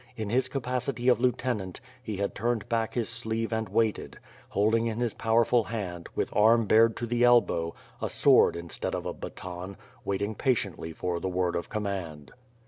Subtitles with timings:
[0.17, 4.17] In his capacity of lieutenant, he had turned back his sleeve and waited;
[4.49, 9.05] holding in his powerful hand, with arm bared to the elbow, a sword instead of
[9.05, 12.31] a baton, waiting patiently for the word of command.